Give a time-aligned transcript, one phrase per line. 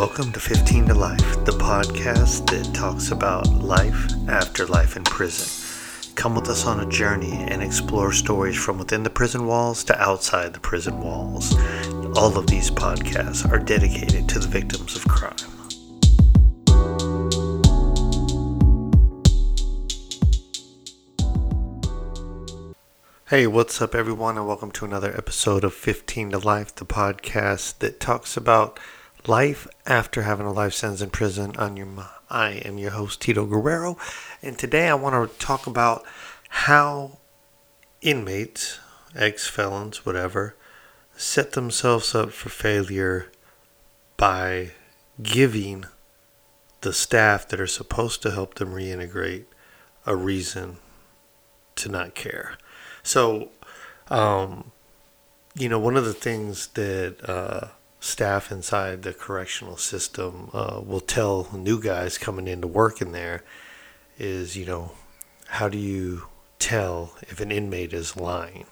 [0.00, 5.46] Welcome to 15 to Life, the podcast that talks about life after life in prison.
[6.14, 10.00] Come with us on a journey and explore stories from within the prison walls to
[10.00, 11.54] outside the prison walls.
[12.16, 15.36] All of these podcasts are dedicated to the victims of crime.
[23.28, 27.80] Hey, what's up, everyone, and welcome to another episode of 15 to Life, the podcast
[27.80, 28.80] that talks about
[29.26, 31.56] life after having a life sentence in prison.
[31.56, 31.88] On your,
[32.28, 33.96] I am your host, Tito Guerrero,
[34.42, 36.04] and today I want to talk about
[36.48, 37.18] how
[38.00, 38.78] inmates,
[39.14, 40.56] ex felons, whatever,
[41.16, 43.30] set themselves up for failure
[44.16, 44.72] by
[45.22, 45.84] giving
[46.80, 49.44] the staff that are supposed to help them reintegrate
[50.06, 50.78] a reason
[51.76, 52.56] to not care.
[53.02, 53.50] So,
[54.08, 54.72] um,
[55.54, 57.68] you know, one of the things that uh,
[58.00, 63.44] staff inside the correctional system uh, will tell new guys coming into work in there
[64.18, 64.92] is, you know,
[65.48, 66.24] how do you
[66.58, 68.66] tell if an inmate is lying?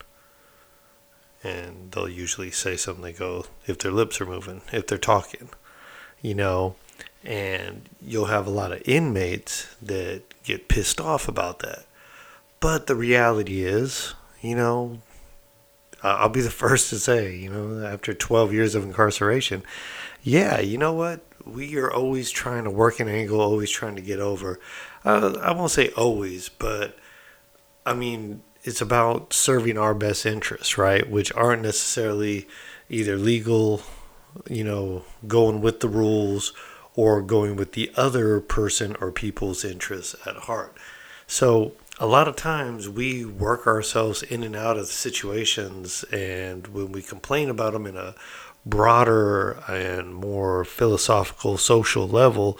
[1.45, 3.05] And they'll usually say something.
[3.05, 5.51] They go, if their lips are moving, if they're talking,
[6.21, 6.75] you know,
[7.23, 11.85] and you'll have a lot of inmates that get pissed off about that.
[12.61, 15.01] But the reality is, you know,
[16.03, 19.63] I'll be the first to say, you know, after 12 years of incarceration,
[20.23, 21.21] yeah, you know what?
[21.45, 24.61] We are always trying to work an angle, always trying to get over.
[25.05, 26.97] Uh, I won't say always, but
[27.87, 31.09] I mean, it's about serving our best interests, right?
[31.09, 32.47] Which aren't necessarily
[32.91, 33.83] either legal,
[34.49, 36.53] you know, going with the rules
[36.95, 40.77] or going with the other person or people's interests at heart.
[41.27, 46.93] So a lot of times we work ourselves in and out of situations, and when
[46.93, 48.15] we complain about them in a
[48.65, 52.59] broader and more philosophical, social level,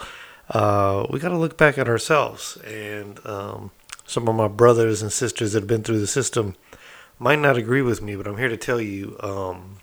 [0.49, 2.57] uh, we got to look back at ourselves.
[2.65, 3.71] And um,
[4.05, 6.55] some of my brothers and sisters that have been through the system
[7.17, 9.77] might not agree with me, but I'm here to tell you um,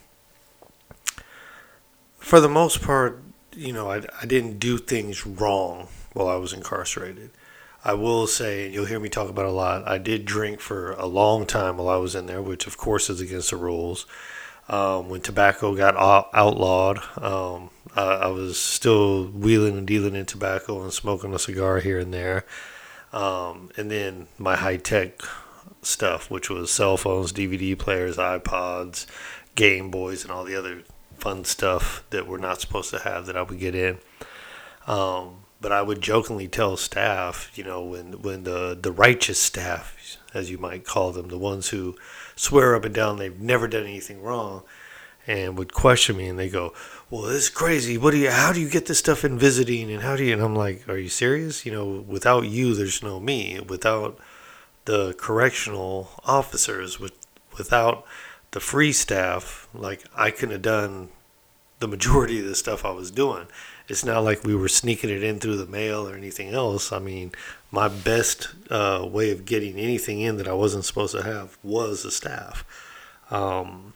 [2.19, 3.23] for the most part,
[3.53, 7.31] you know, I, I didn't do things wrong while I was incarcerated.
[7.87, 10.91] I will say, and you'll hear me talk about a lot, I did drink for
[10.95, 14.07] a long time while I was in there, which of course is against the rules.
[14.69, 15.95] Um, when tobacco got
[16.35, 21.79] outlawed, um, I, I, was still wheeling and dealing in tobacco and smoking a cigar
[21.79, 22.45] here and there.
[23.13, 25.21] Um, and then my high tech
[25.81, 29.07] stuff, which was cell phones, DVD players, iPods,
[29.55, 30.83] Game Boys, and all the other
[31.19, 33.99] fun stuff that we're not supposed to have that I would get in.
[34.89, 40.19] Um, but I would jokingly tell staff, you know, when when the the righteous staff,
[40.35, 41.97] as you might call them, the ones who
[42.37, 44.63] swear up and down they've never done anything wrong,
[45.27, 46.75] and would question me, and they go,
[47.11, 47.97] "Well, this is crazy.
[47.99, 48.31] What do you?
[48.31, 49.91] How do you get this stuff in visiting?
[49.91, 51.65] And how do you?" And I'm like, "Are you serious?
[51.65, 53.61] You know, without you, there's no me.
[53.61, 54.19] Without
[54.85, 57.15] the correctional officers, with
[57.57, 58.05] without
[58.53, 61.09] the free staff, like I couldn't have done
[61.79, 63.47] the majority of the stuff I was doing."
[63.89, 66.93] it's not like we were sneaking it in through the mail or anything else.
[66.93, 67.33] I mean,
[67.71, 72.03] my best uh, way of getting anything in that I wasn't supposed to have was
[72.03, 72.65] the staff.
[73.31, 73.95] Um,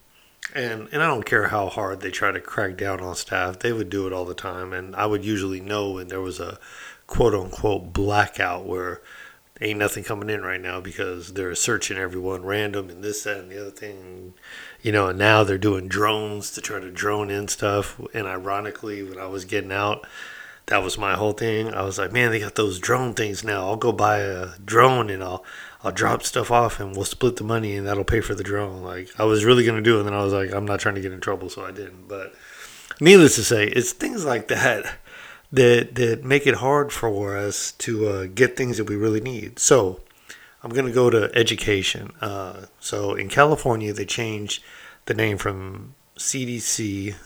[0.55, 3.73] and and I don't care how hard they try to crack down on staff, they
[3.73, 4.73] would do it all the time.
[4.73, 6.59] And I would usually know when there was a
[7.07, 9.01] quote unquote blackout where
[9.61, 13.51] ain't nothing coming in right now because they're searching everyone random and this, that, and
[13.51, 14.35] the other thing.
[14.83, 18.01] You know, and now they're doing drones to try to drone in stuff.
[18.15, 20.07] And ironically, when I was getting out,
[20.67, 21.75] that was my whole thing.
[21.75, 23.67] I was like, man, they got those drone things now.
[23.67, 25.45] I'll go buy a drone and I'll
[25.83, 28.83] I'll drop stuff off and we'll split the money and that'll pay for the drone.
[28.83, 30.95] Like I was really gonna do it, and then I was like, I'm not trying
[30.95, 32.09] to get in trouble, so I didn't.
[32.09, 32.35] But
[33.01, 34.95] needless to say, it's things like that
[35.53, 39.59] that that make it hard for us to uh, get things that we really need.
[39.59, 40.01] So
[40.63, 42.13] I'm to go to education.
[42.21, 44.63] Uh, so in California, they changed
[45.11, 47.17] the name from CDC,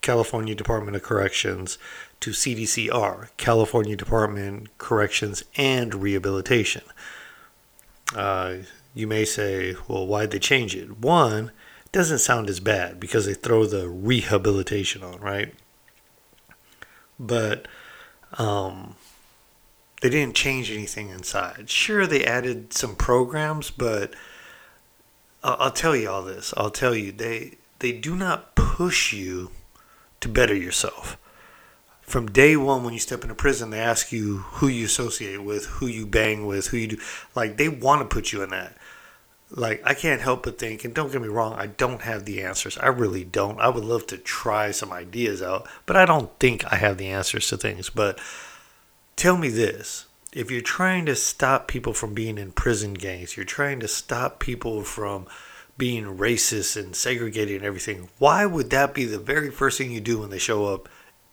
[0.00, 1.76] California Department of Corrections,
[2.20, 6.82] to CDCR, California Department Corrections and Rehabilitation.
[8.14, 8.54] Uh,
[8.94, 10.98] you may say, well, why'd they change it?
[10.98, 11.50] One,
[11.84, 15.52] it doesn't sound as bad because they throw the rehabilitation on, right?
[17.18, 17.66] but
[18.38, 18.96] um,
[20.02, 21.70] they didn't change anything inside.
[21.70, 24.14] Sure, they added some programs, but
[25.46, 26.52] I'll, tell you all this.
[26.56, 29.50] I'll tell you they they do not push you
[30.20, 31.16] to better yourself.
[32.00, 35.66] From day one, when you step into prison, they ask you who you associate with,
[35.66, 36.98] who you bang with, who you do.
[37.34, 38.76] Like they want to put you in that.
[39.50, 42.42] like I can't help but think, and don't get me wrong, I don't have the
[42.42, 42.78] answers.
[42.78, 43.60] I really don't.
[43.60, 47.08] I would love to try some ideas out, but I don't think I have the
[47.08, 47.90] answers to things.
[47.90, 48.18] But
[49.16, 53.46] tell me this if you're trying to stop people from being in prison gangs, you're
[53.46, 55.26] trying to stop people from
[55.78, 60.00] being racist and segregated and everything, why would that be the very first thing you
[60.00, 60.88] do when they show up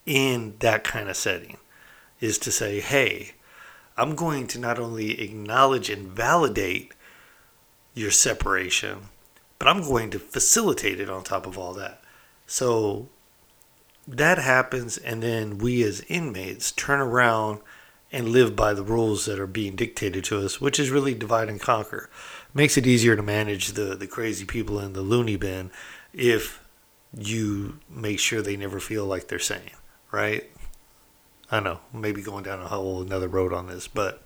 [0.06, 1.58] in that kind of setting?
[2.20, 3.34] Is to say, hey,
[3.98, 6.94] I'm going to not only acknowledge and validate
[7.94, 9.10] your separation,
[9.60, 12.02] but I'm going to facilitate it on top of all that.
[12.48, 13.08] So
[14.08, 17.60] that happens, and then we as inmates turn around
[18.14, 21.50] and live by the rules that are being dictated to us, which is really divide
[21.50, 22.12] and conquer.
[22.54, 25.72] Makes it easier to manage the, the crazy people in the loony bin
[26.14, 26.64] if
[27.18, 29.72] you make sure they never feel like they're sane,
[30.12, 30.48] right?
[31.50, 34.24] I know, maybe going down a whole another road on this, but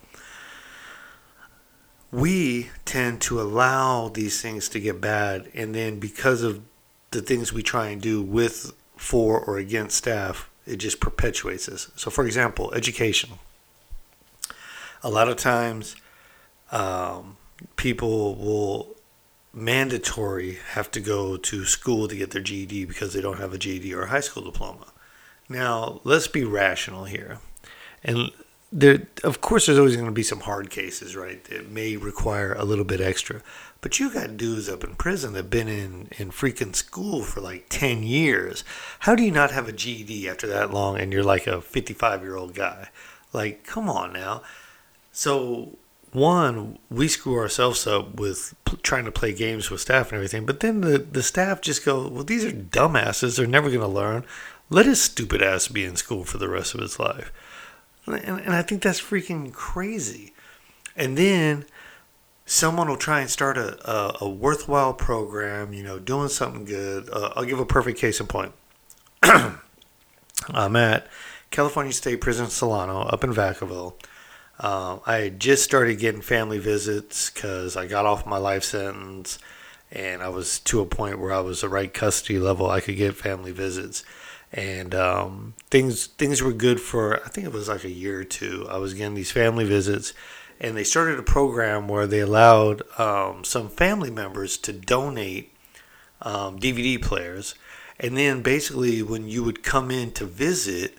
[2.12, 6.62] we tend to allow these things to get bad and then because of
[7.10, 11.90] the things we try and do with for or against staff it just perpetuates this
[11.96, 13.28] so for example education
[15.02, 15.96] a lot of times
[16.70, 17.36] um,
[17.76, 18.94] people will
[19.52, 23.58] mandatory have to go to school to get their GED because they don't have a
[23.58, 24.92] GED or a high school diploma.
[25.48, 27.38] Now, let's be rational here.
[28.04, 28.30] And
[28.70, 31.42] there, of course, there's always going to be some hard cases, right?
[31.44, 33.42] That may require a little bit extra.
[33.80, 37.66] But you got dudes up in prison that've been in, in freaking school for like
[37.70, 38.64] 10 years.
[39.00, 42.22] How do you not have a GED after that long and you're like a 55
[42.22, 42.88] year old guy?
[43.32, 44.42] Like, come on now.
[45.18, 45.76] So,
[46.12, 50.46] one, we screw ourselves up with p- trying to play games with staff and everything.
[50.46, 53.36] But then the, the staff just go, well, these are dumbasses.
[53.36, 54.24] They're never going to learn.
[54.70, 57.32] Let his stupid ass be in school for the rest of his life.
[58.06, 60.34] And, and I think that's freaking crazy.
[60.94, 61.64] And then
[62.46, 67.10] someone will try and start a, a, a worthwhile program, you know, doing something good.
[67.10, 68.52] Uh, I'll give a perfect case in point.
[69.24, 71.08] I'm at
[71.50, 73.94] California State Prison Solano up in Vacaville.
[74.60, 79.38] Um, I just started getting family visits because I got off my life sentence
[79.90, 82.68] and I was to a point where I was the right custody level.
[82.70, 84.04] I could get family visits
[84.52, 88.24] and um, things things were good for I think it was like a year or
[88.24, 88.66] two.
[88.70, 90.12] I was getting these family visits,
[90.60, 95.54] and they started a program where they allowed um, some family members to donate
[96.22, 97.54] um, DVD players,
[98.00, 100.97] and then basically when you would come in to visit.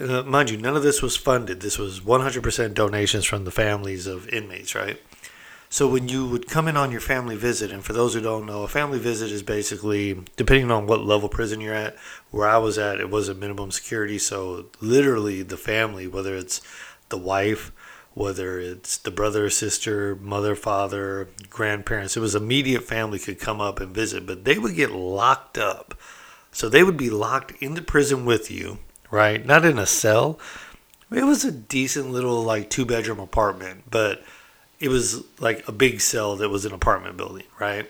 [0.00, 1.60] Uh, mind you, none of this was funded.
[1.60, 5.00] This was 100% donations from the families of inmates, right?
[5.70, 8.46] So when you would come in on your family visit, and for those who don't
[8.46, 11.96] know, a family visit is basically depending on what level prison you're at.
[12.30, 16.62] Where I was at, it was a minimum security, so literally the family, whether it's
[17.10, 17.72] the wife,
[18.14, 23.78] whether it's the brother, sister, mother, father, grandparents, it was immediate family could come up
[23.78, 25.94] and visit, but they would get locked up.
[26.50, 28.78] So they would be locked in the prison with you,
[29.10, 29.44] right?
[29.44, 30.38] Not in a cell.
[31.10, 34.22] It was a decent little like two bedroom apartment, but
[34.80, 37.88] it was like a big cell that was an apartment building, right?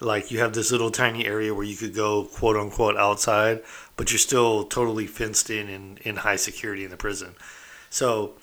[0.00, 3.62] Like you have this little tiny area where you could go quote unquote outside,
[3.96, 7.34] but you're still totally fenced in and in high security in the prison.
[7.90, 8.34] So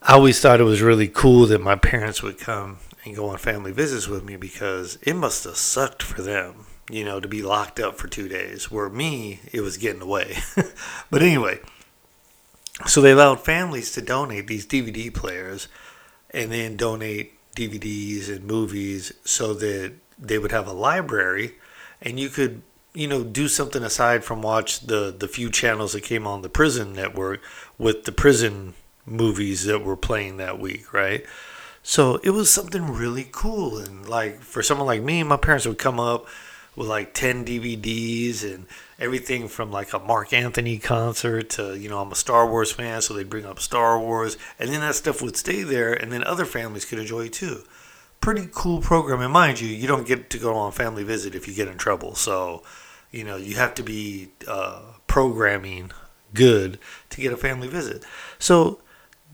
[0.00, 3.38] I always thought it was really cool that my parents would come and go on
[3.38, 7.42] family visits with me because it must have sucked for them, you know, to be
[7.42, 8.70] locked up for two days.
[8.70, 10.38] Where me, it was getting away.
[11.10, 11.60] but anyway,
[12.86, 15.68] so they allowed families to donate these DVD players
[16.30, 21.54] and then donate DVDs and movies so that they would have a library
[22.00, 22.62] and you could
[22.94, 26.48] you know do something aside from watch the the few channels that came on the
[26.48, 27.40] prison network
[27.78, 31.26] with the prison movies that were playing that week right
[31.82, 35.78] so it was something really cool and like for someone like me my parents would
[35.78, 36.26] come up
[36.74, 38.66] with like 10 DVDs and
[38.98, 43.02] everything from like a Marc Anthony concert to, you know, I'm a Star Wars fan,
[43.02, 44.36] so they bring up Star Wars.
[44.58, 47.62] And then that stuff would stay there, and then other families could enjoy it too.
[48.20, 49.20] Pretty cool program.
[49.20, 51.76] And mind you, you don't get to go on family visit if you get in
[51.76, 52.14] trouble.
[52.14, 52.62] So,
[53.10, 55.90] you know, you have to be uh, programming
[56.32, 56.78] good
[57.10, 58.04] to get a family visit.
[58.38, 58.80] So,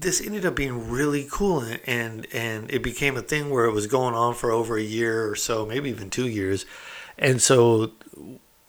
[0.01, 3.89] this ended up being really cool and and it became a thing where it was
[3.89, 6.65] going on for over a year or so maybe even two years
[7.19, 7.93] and so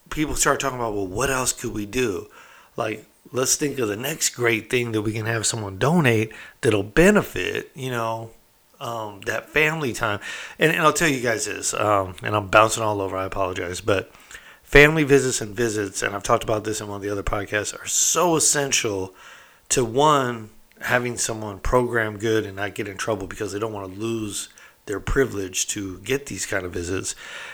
[0.09, 2.27] people start talking about, well, what else could we do?
[2.75, 6.83] Like, let's think of the next great thing that we can have someone donate that'll
[6.83, 8.31] benefit, you know,
[8.79, 10.19] um, that family time.
[10.57, 13.81] And, and, I'll tell you guys this, um, and I'm bouncing all over, I apologize,
[13.81, 14.11] but
[14.63, 17.77] family visits and visits, and I've talked about this in one of the other podcasts,
[17.77, 19.13] are so essential
[19.69, 20.49] to one,
[20.81, 24.47] having someone program good and not get in trouble because they don't want to lose
[24.89, 27.13] they're privileged to get these kind of visits,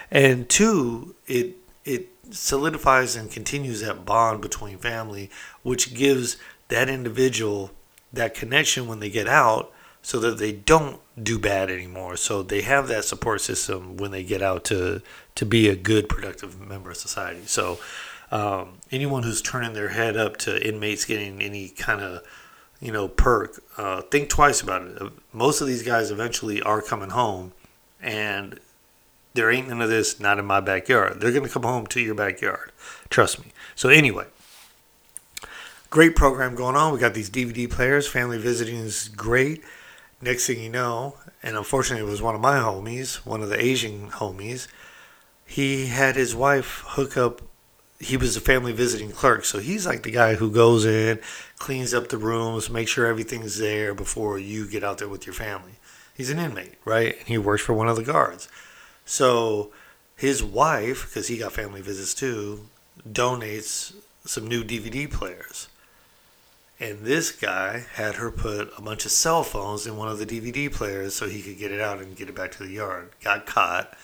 [0.09, 5.29] and two, it it solidifies and continues that bond between family,
[5.61, 6.37] which gives
[6.69, 7.71] that individual
[8.13, 9.69] that connection when they get out
[10.01, 12.15] so that they don't do bad anymore.
[12.15, 15.01] So they have that support system when they get out to
[15.35, 17.41] to be a good, productive member of society.
[17.47, 17.79] So
[18.31, 22.23] um, anyone who's turning their head up to inmates getting any kind of
[22.85, 25.01] you know perk, uh, think twice about it.
[25.33, 27.53] Most of these guys eventually are coming home,
[28.01, 28.59] and
[29.33, 31.19] there ain't none of this not in my backyard.
[31.19, 32.71] They're gonna come home to your backyard.
[33.09, 33.51] Trust me.
[33.75, 34.25] So anyway.
[35.91, 36.91] Great program going on.
[36.91, 38.05] We got these DVD players.
[38.05, 39.63] Family visiting is great.
[40.21, 43.63] Next thing you know, and unfortunately it was one of my homies, one of the
[43.63, 44.67] Asian homies,
[45.45, 47.41] he had his wife hook up
[47.99, 51.19] he was a family visiting clerk, so he's like the guy who goes in,
[51.57, 55.33] cleans up the rooms, make sure everything's there before you get out there with your
[55.33, 55.73] family.
[56.13, 57.17] He's an inmate, right?
[57.17, 58.47] And he works for one of the guards.
[59.05, 59.71] So
[60.15, 62.67] his wife, because he got family visits too,
[63.07, 63.93] donates
[64.25, 65.67] some new DVD players.
[66.79, 70.25] And this guy had her put a bunch of cell phones in one of the
[70.25, 73.11] DVD players so he could get it out and get it back to the yard.
[73.23, 73.95] Got caught,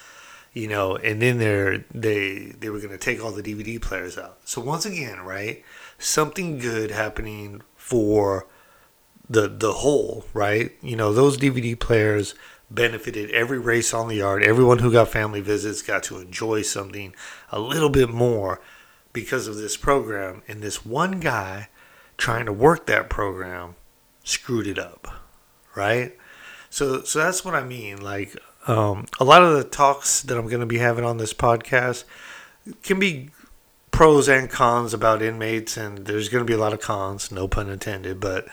[0.53, 4.17] you know, and then they're they they were going to take all the DVD players
[4.17, 4.39] out.
[4.45, 5.63] So once again, right?
[5.97, 8.47] Something good happening for
[9.29, 10.71] the the whole, right?
[10.81, 12.35] You know, those DVD players
[12.69, 14.43] benefited every race on the yard.
[14.43, 17.13] Everyone who got family visits got to enjoy something
[17.51, 18.61] a little bit more
[19.13, 20.41] because of this program.
[20.47, 21.69] And this one guy
[22.17, 23.75] trying to work that program
[24.23, 25.07] screwed it up,
[25.75, 26.15] right?
[26.69, 28.01] So, so that's what I mean.
[28.01, 28.37] Like,
[28.67, 32.03] um, a lot of the talks that I'm going to be having on this podcast
[32.83, 33.29] can be
[33.91, 37.47] pros and cons about inmates, and there's going to be a lot of cons, no
[37.47, 38.19] pun intended.
[38.19, 38.47] But,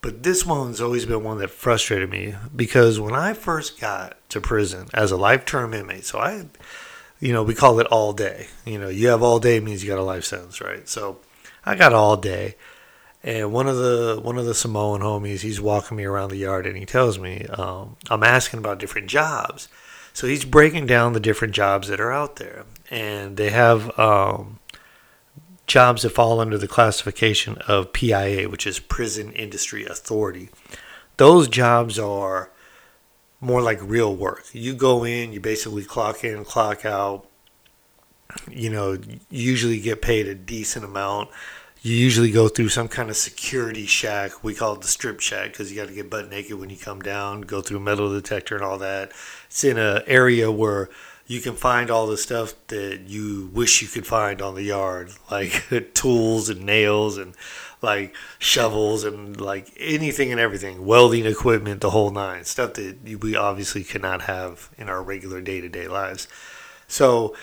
[0.00, 4.40] but this one's always been one that frustrated me because when I first got to
[4.40, 6.46] prison as a life term inmate, so I,
[7.20, 8.48] you know, we call it all day.
[8.64, 10.88] You know, you have all day means you got a life sentence, right?
[10.88, 11.18] So,
[11.64, 12.56] I got all day
[13.24, 16.66] and one of the one of the Samoan homies, he's walking me around the yard,
[16.66, 19.68] and he tells me um, I'm asking about different jobs.
[20.12, 24.58] So he's breaking down the different jobs that are out there, and they have um,
[25.66, 30.50] jobs that fall under the classification of PIA, which is Prison Industry Authority.
[31.16, 32.50] Those jobs are
[33.40, 34.44] more like real work.
[34.52, 37.26] You go in, you basically clock in, clock out.
[38.50, 38.98] You know,
[39.30, 41.28] usually get paid a decent amount
[41.82, 44.44] you usually go through some kind of security shack.
[44.44, 46.76] We call it the strip shack because you got to get butt naked when you
[46.76, 49.10] come down, go through metal detector and all that.
[49.46, 50.90] It's in an area where
[51.26, 55.10] you can find all the stuff that you wish you could find on the yard,
[55.30, 57.34] like tools and nails and
[57.80, 63.34] like shovels and like anything and everything, welding equipment, the whole nine, stuff that we
[63.34, 66.28] obviously cannot have in our regular day to day lives.
[66.86, 67.34] So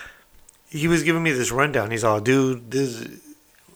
[0.70, 1.90] he was giving me this rundown.
[1.90, 3.06] He's all, dude, this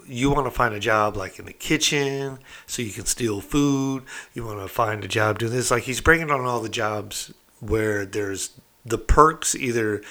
[0.07, 4.05] you want to find a job like in the kitchen so you can steal food.
[4.33, 5.71] You want to find a job doing this.
[5.71, 8.51] Like he's bringing on all the jobs where there's
[8.85, 9.55] the perks.
[9.55, 10.03] Either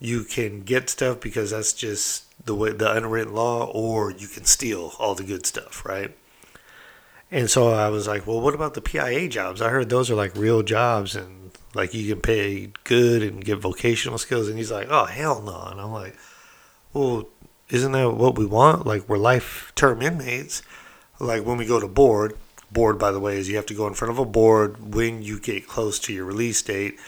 [0.00, 4.44] you can get stuff because that's just the way the unwritten law, or you can
[4.44, 6.16] steal all the good stuff, right?
[7.30, 9.60] And so I was like, well, what about the PIA jobs?
[9.60, 13.58] I heard those are like real jobs and like you can pay good and get
[13.58, 14.48] vocational skills.
[14.48, 15.68] And he's like, oh, hell no.
[15.70, 16.16] And I'm like,
[16.92, 17.28] well,
[17.70, 18.86] isn't that what we want?
[18.86, 20.62] Like we're life term inmates.
[21.18, 22.36] Like when we go to board,
[22.70, 25.22] board by the way is you have to go in front of a board when
[25.22, 26.98] you get close to your release date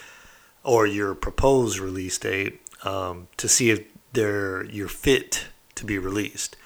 [0.62, 6.56] or your proposed release date um, to see if they're you're fit to be released.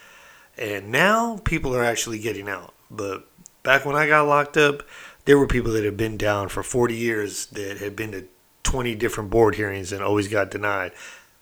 [0.57, 2.75] And now people are actually getting out.
[2.91, 3.27] But
[3.63, 4.83] back when I got locked up,
[5.25, 8.25] there were people that had been down for 40 years that had been to
[8.63, 10.93] 20 different board hearings and always got denied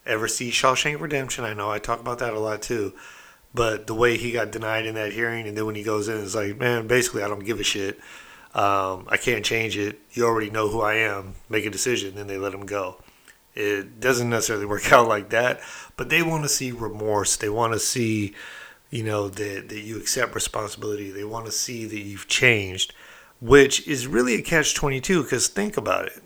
[0.08, 1.44] ever see Shawshank Redemption.
[1.44, 2.94] I know I talk about that a lot too.
[3.54, 6.18] But the way he got denied in that hearing, and then when he goes in,
[6.22, 7.98] it's like, man, basically, I don't give a shit.
[8.54, 10.00] Um, I can't change it.
[10.12, 11.34] You already know who I am.
[11.48, 13.00] Make a decision, then they let him go.
[13.54, 15.60] It doesn't necessarily work out like that,
[15.96, 17.36] but they want to see remorse.
[17.36, 18.34] They want to see,
[18.90, 21.10] you know, that, that you accept responsibility.
[21.10, 22.94] They want to see that you've changed,
[23.40, 26.22] which is really a catch 22 because think about it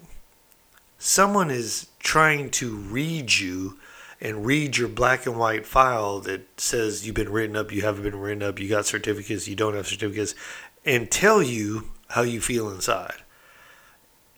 [1.03, 3.77] someone is trying to read you
[4.21, 8.05] and read your black and white file that says you've been written up, you haven't
[8.05, 10.37] been written up, you got certificates, you don't have certificates,
[10.85, 13.17] and tell you how you feel inside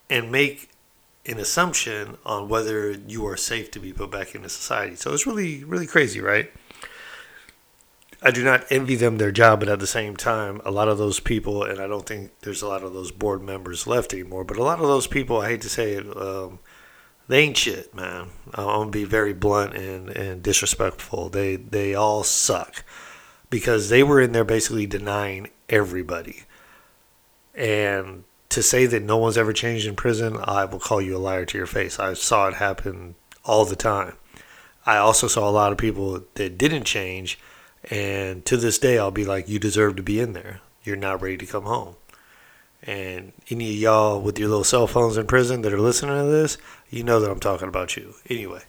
[0.09, 0.69] and make
[1.27, 4.95] an assumption on whether you are safe to be put back into society.
[4.95, 6.51] So it's really, really crazy, right?
[8.25, 10.97] I do not envy them their job, but at the same time, a lot of
[10.97, 14.43] those people, and I don't think there's a lot of those board members left anymore,
[14.43, 16.57] but a lot of those people, I hate to say it, um,
[17.27, 18.29] they ain't shit, man.
[18.55, 21.29] I'm gonna be very blunt and, and disrespectful.
[21.29, 22.83] They they all suck
[23.49, 26.43] because they were in there basically denying everybody.
[27.53, 31.19] And to say that no one's ever changed in prison, I will call you a
[31.19, 31.99] liar to your face.
[31.99, 34.17] I saw it happen all the time.
[34.85, 37.39] I also saw a lot of people that didn't change,
[37.91, 40.61] and to this day, I'll be like, "You deserve to be in there.
[40.83, 41.95] You're not ready to come home."
[42.83, 46.29] And any of y'all with your little cell phones in prison that are listening to
[46.29, 46.57] this,
[46.89, 48.13] you know that I'm talking about you.
[48.29, 48.61] Anyway,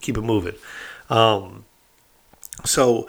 [0.00, 0.54] keep it moving.
[1.08, 1.64] Um,
[2.64, 3.08] so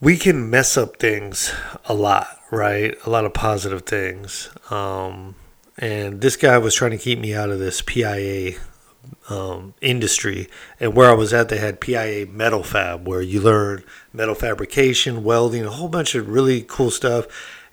[0.00, 1.52] we can mess up things
[1.84, 2.94] a lot, right?
[3.04, 4.50] A lot of positive things.
[4.70, 5.36] Um,
[5.78, 8.54] and this guy was trying to keep me out of this PIA
[9.30, 10.48] um, industry.
[10.78, 15.24] And where I was at, they had PIA Metal Fab, where you learn metal fabrication,
[15.24, 17.26] welding, a whole bunch of really cool stuff.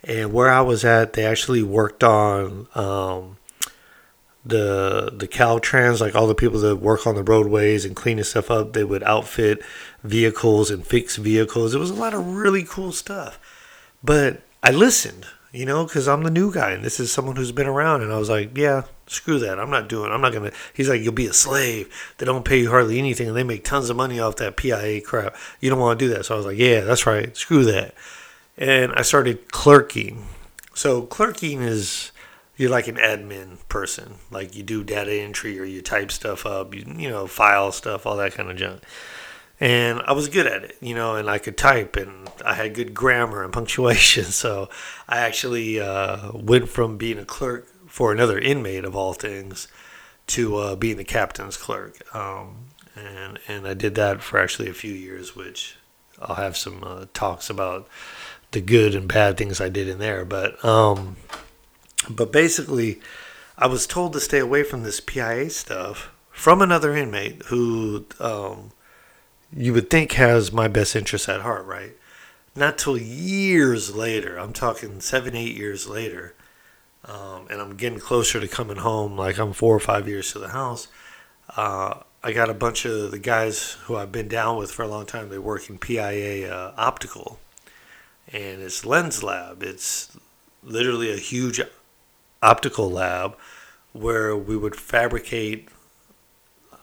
[0.03, 3.37] And where I was at, they actually worked on um,
[4.45, 8.49] the the Caltrans, like all the people that work on the roadways and cleaning stuff
[8.49, 8.73] up.
[8.73, 9.61] They would outfit
[10.03, 11.73] vehicles and fix vehicles.
[11.73, 13.39] It was a lot of really cool stuff.
[14.03, 17.51] But I listened, you know, because I'm the new guy and this is someone who's
[17.51, 18.01] been around.
[18.01, 19.59] And I was like, yeah, screw that.
[19.59, 20.11] I'm not doing.
[20.11, 20.51] I'm not gonna.
[20.73, 21.93] He's like, you'll be a slave.
[22.17, 25.01] They don't pay you hardly anything, and they make tons of money off that PIA
[25.01, 25.35] crap.
[25.59, 26.25] You don't want to do that.
[26.25, 27.35] So I was like, yeah, that's right.
[27.35, 27.95] Screw that
[28.57, 30.25] and I started clerking.
[30.73, 32.11] So clerking is
[32.55, 36.73] you're like an admin person, like you do data entry or you type stuff up,
[36.73, 38.81] you you know, file stuff, all that kind of junk.
[39.59, 42.75] And I was good at it, you know, and I could type and I had
[42.75, 44.25] good grammar and punctuation.
[44.25, 44.69] So
[45.07, 49.67] I actually uh, went from being a clerk for another inmate of all things
[50.27, 52.03] to uh, being the captain's clerk.
[52.15, 55.77] Um, and, and I did that for actually a few years, which
[56.21, 57.87] I'll have some uh, talks about
[58.51, 60.25] the good and bad things I did in there.
[60.25, 61.17] But um,
[62.09, 62.99] but basically,
[63.57, 68.71] I was told to stay away from this PIA stuff from another inmate who um,
[69.55, 71.95] you would think has my best interest at heart, right?
[72.55, 74.38] Not till years later.
[74.38, 76.33] I'm talking seven, eight years later.
[77.05, 79.17] Um, and I'm getting closer to coming home.
[79.17, 80.88] Like I'm four or five years to the house.
[81.55, 84.88] Uh, I got a bunch of the guys who I've been down with for a
[84.88, 85.29] long time.
[85.29, 87.39] They work in PIA uh, optical,
[88.33, 89.63] and it's Lens Lab.
[89.63, 90.17] It's
[90.63, 91.62] literally a huge
[92.41, 93.38] optical lab
[93.93, 95.69] where we would fabricate,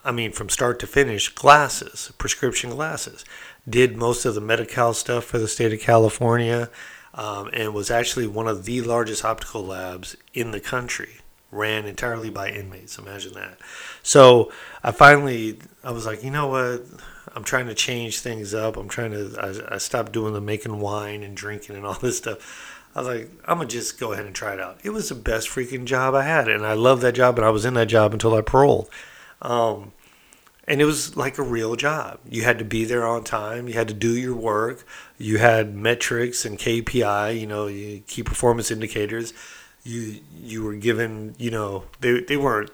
[0.05, 3.25] I mean, from start to finish, glasses, prescription glasses.
[3.69, 6.69] Did most of the Medi-Cal stuff for the state of California
[7.15, 11.21] um, and was actually one of the largest optical labs in the country.
[11.51, 12.99] Ran entirely by inmates.
[12.99, 13.59] Imagine that.
[14.03, 16.85] So I finally, I was like, you know what?
[17.35, 18.77] I'm trying to change things up.
[18.77, 19.63] I'm trying to.
[19.71, 22.83] I, I stopped doing the making wine and drinking and all this stuff.
[22.95, 24.79] I was like, I'm gonna just go ahead and try it out.
[24.83, 27.39] It was the best freaking job I had, and I loved that job.
[27.39, 28.89] And I was in that job until I paroled.
[29.45, 29.93] Um,
[30.67, 32.19] and it was like a real job.
[32.29, 33.69] You had to be there on time.
[33.69, 34.87] You had to do your work.
[35.19, 37.39] You had metrics and KPI.
[37.39, 37.67] You know,
[38.07, 39.35] key performance indicators.
[39.83, 41.35] You you were given.
[41.39, 42.71] You know, they they weren't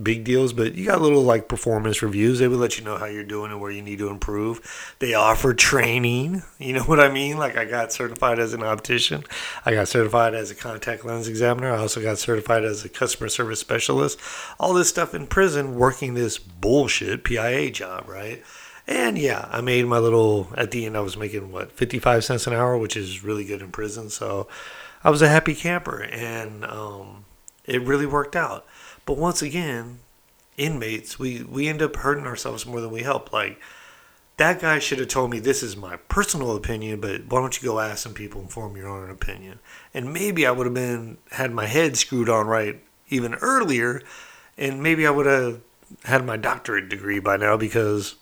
[0.00, 2.38] big deals, but you got little like performance reviews.
[2.38, 4.94] They would let you know how you're doing and where you need to improve.
[4.98, 6.42] They offer training.
[6.58, 7.38] You know what I mean?
[7.38, 9.24] Like I got certified as an optician.
[9.64, 11.72] I got certified as a contact lens examiner.
[11.72, 14.18] I also got certified as a customer service specialist.
[14.58, 18.42] All this stuff in prison working this bullshit PIA job, right?
[18.86, 22.46] And yeah, I made my little at the end I was making what, 55 cents
[22.46, 24.10] an hour, which is really good in prison.
[24.10, 24.48] So
[25.04, 27.24] I was a happy camper and um,
[27.64, 28.66] it really worked out.
[29.10, 29.98] But once again,
[30.56, 33.32] inmates, we, we end up hurting ourselves more than we help.
[33.32, 33.58] Like,
[34.36, 37.68] that guy should have told me this is my personal opinion, but why don't you
[37.68, 39.58] go ask some people and form your own opinion?
[39.92, 44.00] And maybe I would have been had my head screwed on right even earlier,
[44.56, 45.60] and maybe I would have
[46.04, 48.14] had my doctorate degree by now because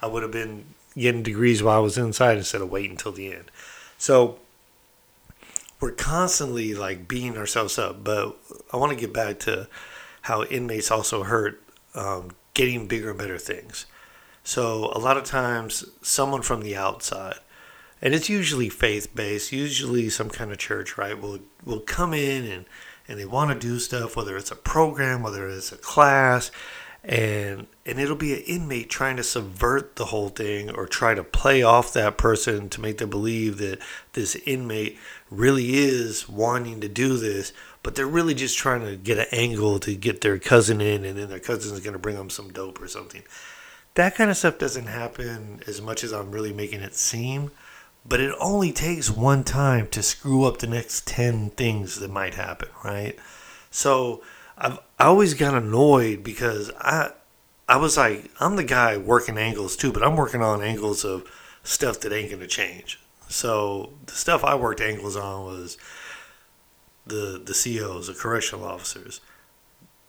[0.00, 0.64] I would have been
[0.96, 3.50] getting degrees while I was inside instead of waiting until the end.
[3.98, 4.38] So
[5.80, 8.38] we're constantly like beating ourselves up, but
[8.72, 9.68] I want to get back to
[10.24, 11.62] how inmates also hurt
[11.94, 13.84] um, getting bigger and better things.
[14.42, 17.36] So a lot of times, someone from the outside,
[18.00, 22.44] and it's usually faith based, usually some kind of church, right, will will come in
[22.46, 22.64] and
[23.06, 26.50] and they want to do stuff, whether it's a program, whether it's a class,
[27.02, 31.22] and and it'll be an inmate trying to subvert the whole thing or try to
[31.22, 33.78] play off that person to make them believe that
[34.14, 34.98] this inmate
[35.30, 37.52] really is wanting to do this
[37.84, 41.16] but they're really just trying to get an angle to get their cousin in and
[41.16, 43.22] then their cousin's going to bring them some dope or something
[43.94, 47.50] that kind of stuff doesn't happen as much as I'm really making it seem.
[48.06, 52.34] But it only takes one time to screw up the next 10 things that might
[52.34, 53.16] happen, right?
[53.70, 54.22] So
[54.58, 57.12] I've I always got annoyed because I
[57.68, 61.24] I was like, I'm the guy working angles too, but I'm working on angles of
[61.62, 63.00] stuff that ain't gonna change.
[63.28, 65.78] So the stuff I worked angles on was
[67.06, 69.20] the the COs, the correctional officers.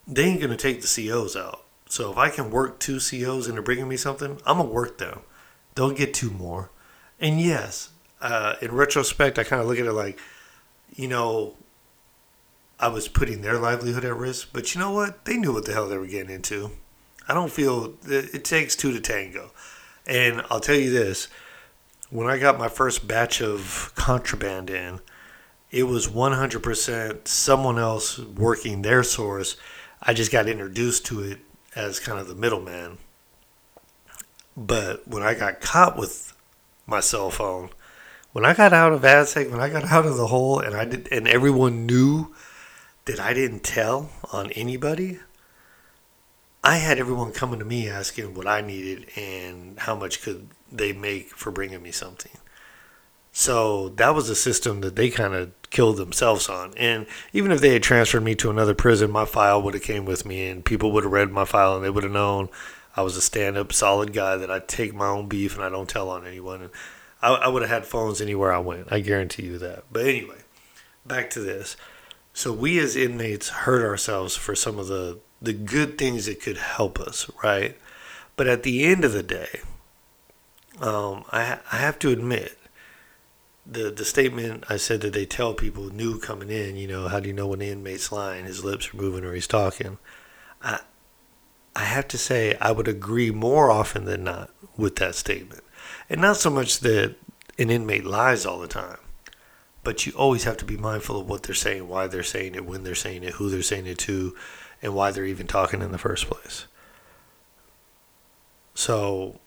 [0.07, 1.63] They ain't gonna take the COs out.
[1.87, 5.21] So if I can work two COs into bringing me something, I'm gonna work them.
[5.75, 6.71] They'll get two more.
[7.19, 7.89] And yes,
[8.21, 10.19] uh, in retrospect, I kind of look at it like,
[10.93, 11.55] you know,
[12.79, 14.49] I was putting their livelihood at risk.
[14.51, 15.25] But you know what?
[15.25, 16.71] They knew what the hell they were getting into.
[17.27, 19.51] I don't feel it takes two to tango.
[20.05, 21.27] And I'll tell you this
[22.09, 24.99] when I got my first batch of contraband in,
[25.75, 29.57] it was 100% someone else working their source.
[30.01, 31.39] I just got introduced to it
[31.75, 32.97] as kind of the middleman.
[34.55, 36.33] But when I got caught with
[36.87, 37.71] my cell phone,
[38.31, 40.77] when I got out of Ad Seg, when I got out of the hole, and
[40.77, 42.33] I did, and everyone knew
[43.03, 45.19] that I didn't tell on anybody,
[46.63, 50.93] I had everyone coming to me asking what I needed and how much could they
[50.93, 52.31] make for bringing me something.
[53.37, 56.73] So that was a system that they kind of killed themselves on.
[56.77, 60.05] And even if they had transferred me to another prison, my file would have came
[60.05, 62.47] with me, and people would have read my file, and they would have known
[62.95, 65.89] I was a stand-up, solid guy that I take my own beef and I don't
[65.89, 66.61] tell on anyone.
[66.61, 66.69] And
[67.21, 68.87] I, I would have had phones anywhere I went.
[68.89, 69.83] I guarantee you that.
[69.91, 70.43] But anyway,
[71.05, 71.75] back to this.
[72.33, 76.57] So we as inmates hurt ourselves for some of the the good things that could
[76.57, 77.77] help us, right?
[78.37, 79.59] But at the end of the day,
[80.79, 82.57] um, I I have to admit
[83.65, 87.19] the the statement I said that they tell people new coming in, you know, how
[87.19, 88.45] do you know when the inmate's lying?
[88.45, 89.97] His lips are moving or he's talking.
[90.61, 90.79] I
[91.75, 95.63] I have to say I would agree more often than not with that statement,
[96.09, 97.15] and not so much that
[97.57, 98.97] an inmate lies all the time
[99.85, 102.65] but you always have to be mindful of what they're saying, why they're saying it,
[102.65, 104.35] when they're saying it, who they're saying it to,
[104.81, 106.65] and why they're even talking in the first place.
[108.73, 109.39] So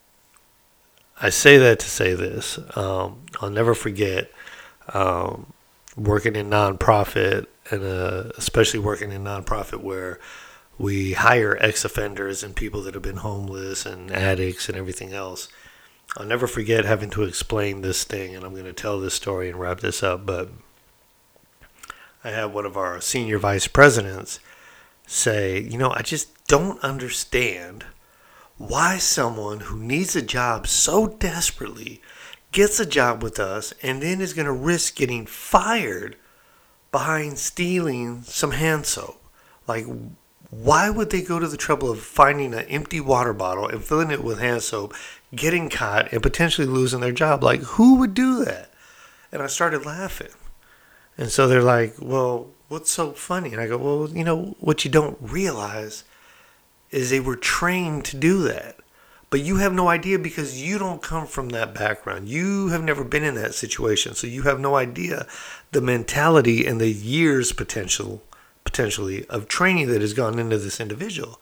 [1.20, 2.58] I say that to say this.
[2.76, 4.30] Um, I'll never forget
[4.94, 5.52] um,
[5.96, 10.20] working in nonprofit, and uh, especially working in nonprofit where
[10.78, 15.48] we hire ex offenders and people that have been homeless and addicts and everything else.
[16.16, 19.50] I'll never forget having to explain this thing, and I'm going to tell this story
[19.50, 20.24] and wrap this up.
[20.24, 20.50] But
[22.22, 24.38] I had one of our senior vice presidents
[25.06, 27.84] say, You know, I just don't understand
[28.58, 32.02] why someone who needs a job so desperately
[32.52, 36.16] gets a job with us and then is going to risk getting fired
[36.90, 39.22] behind stealing some hand soap.
[39.66, 39.86] Like,
[40.50, 44.10] why would they go to the trouble of finding an empty water bottle and filling
[44.10, 44.94] it with hand soap
[45.34, 47.42] getting caught and potentially losing their job.
[47.42, 48.70] Like, who would do that?
[49.30, 50.32] And I started laughing.
[51.16, 53.52] And so they're like, well, what's so funny?
[53.52, 56.04] And I go, well, you know, what you don't realize
[56.90, 58.76] is they were trained to do that.
[59.30, 62.28] But you have no idea because you don't come from that background.
[62.28, 64.14] You have never been in that situation.
[64.14, 65.26] So you have no idea
[65.72, 68.22] the mentality and the years potential
[68.64, 71.40] potentially of training that has gone into this individual.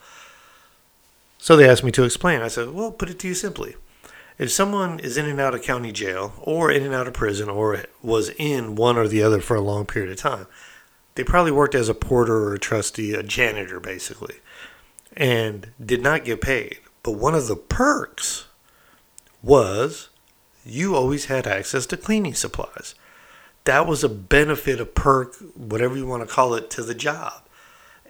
[1.38, 2.40] So they asked me to explain.
[2.40, 3.76] I said, well, put it to you simply.
[4.38, 7.48] If someone is in and out of county jail or in and out of prison
[7.48, 10.46] or was in one or the other for a long period of time,
[11.14, 14.36] they probably worked as a porter or a trustee, a janitor basically,
[15.16, 16.78] and did not get paid.
[17.02, 18.46] But one of the perks
[19.42, 20.08] was
[20.64, 22.94] you always had access to cleaning supplies.
[23.64, 27.42] That was a benefit, a perk, whatever you want to call it, to the job.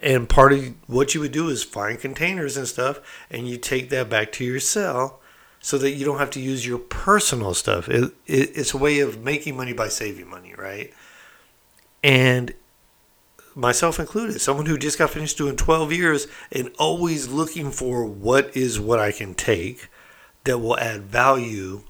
[0.03, 3.88] And part of what you would do is find containers and stuff, and you take
[3.90, 5.21] that back to your cell
[5.61, 7.88] so that you don't have to use your personal stuff.
[7.88, 10.92] It, it, it's a way of making money by saving money, right?
[12.05, 12.53] And
[13.57, 18.57] myself included, someone who just got finished doing 12 years and always looking for what
[18.57, 19.88] is what I can take
[20.45, 21.83] that will add value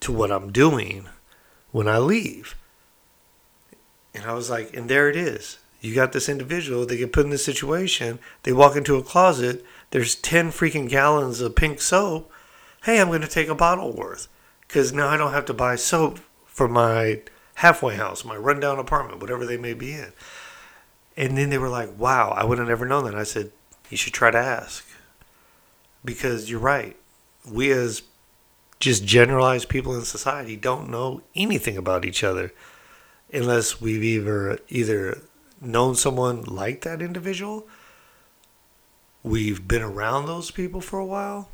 [0.00, 1.08] to what I'm doing
[1.70, 2.56] when I leave.
[4.12, 7.24] And I was like, and there it is you got this individual, they get put
[7.24, 12.30] in this situation, they walk into a closet, there's 10 freaking gallons of pink soap.
[12.84, 14.28] Hey, I'm going to take a bottle worth
[14.60, 17.22] because now I don't have to buy soap for my
[17.56, 20.12] halfway house, my rundown apartment, whatever they may be in.
[21.16, 23.14] And then they were like, wow, I would have never known that.
[23.14, 23.52] I said,
[23.90, 24.86] you should try to ask
[26.04, 26.96] because you're right.
[27.48, 28.02] We, as
[28.80, 32.52] just generalized people in society, don't know anything about each other
[33.32, 35.22] unless we've either either
[35.60, 37.66] known someone like that individual,
[39.22, 41.48] we've been around those people for a while,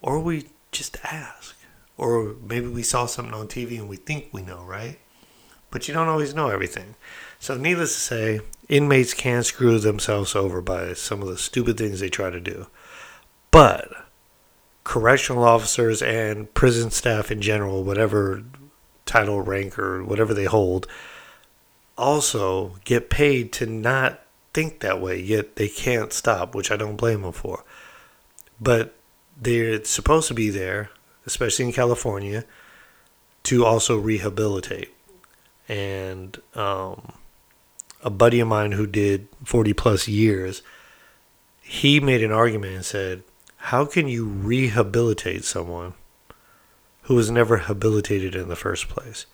[0.00, 1.56] or we just ask.
[1.96, 4.98] Or maybe we saw something on TV and we think we know, right?
[5.72, 6.94] But you don't always know everything.
[7.40, 11.98] So, needless to say, inmates can screw themselves over by some of the stupid things
[11.98, 12.68] they try to do.
[13.50, 13.88] But
[14.84, 18.44] correctional officers and prison staff in general, whatever
[19.06, 20.86] title, rank, or whatever they hold,
[21.98, 24.20] also get paid to not
[24.54, 27.64] think that way, yet they can't stop, which I don't blame them for.
[28.60, 28.94] But
[29.40, 30.90] they're supposed to be there,
[31.26, 32.44] especially in California,
[33.44, 34.94] to also rehabilitate.
[35.68, 37.12] And um,
[38.02, 40.62] a buddy of mine who did 40 plus years,
[41.60, 43.22] he made an argument and said,
[43.56, 45.94] How can you rehabilitate someone
[47.02, 49.26] who was never habilitated in the first place,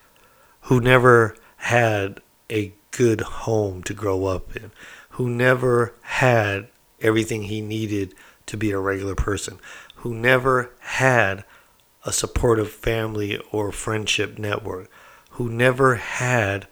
[0.63, 4.71] who never had a good home to grow up in,
[5.11, 6.69] who never had
[7.01, 8.15] everything he needed
[8.47, 9.59] to be a regular person,
[9.97, 11.45] who never had
[12.05, 14.91] a supportive family or friendship network,
[15.39, 16.67] who never had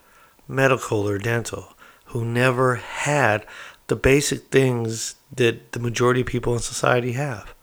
[0.45, 1.73] medical or dental,
[2.07, 3.45] who never had
[3.87, 7.55] the basic things that the majority of people in society have.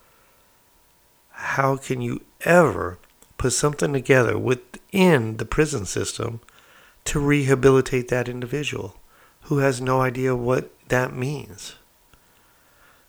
[1.28, 2.98] How can you ever
[3.36, 6.40] put something together within the prison system
[7.04, 8.96] to rehabilitate that individual
[9.42, 11.74] who has no idea what that means?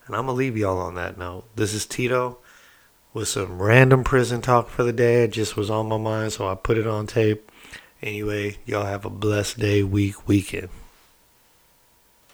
[0.06, 1.46] And I'm going to leave y'all on that note.
[1.56, 2.40] This is Tito
[3.14, 5.24] with some random prison talk for the day.
[5.24, 7.50] It just was on my mind, so I put it on tape.
[8.02, 10.70] Anyway, y'all have a blessed day, week, weekend.